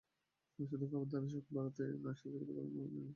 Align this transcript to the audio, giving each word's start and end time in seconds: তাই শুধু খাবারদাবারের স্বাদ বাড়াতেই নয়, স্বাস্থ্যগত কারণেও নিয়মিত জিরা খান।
তাই 0.59 0.65
শুধু 0.69 0.85
খাবারদাবারের 0.91 1.31
স্বাদ 1.33 1.45
বাড়াতেই 1.55 1.85
নয়, 1.85 1.99
স্বাস্থ্যগত 2.03 2.41
কারণেও 2.47 2.67
নিয়মিত 2.67 2.91
জিরা 2.91 2.99
খান। 2.99 3.09